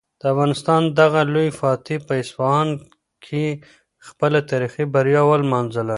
[0.19, 2.67] د افغانستان دغه لوی فاتح په اصفهان
[3.25, 3.45] کې
[4.07, 5.89] خپله تاریخي بریا ولمانځله.